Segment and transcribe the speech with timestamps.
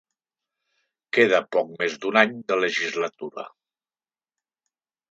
[1.17, 3.49] Queda poc més d’un any de legislatura.